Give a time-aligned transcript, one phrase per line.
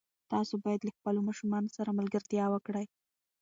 [0.31, 2.85] تاسو باید له خپلو ماشومانو سره ملګرتیا وکړئ.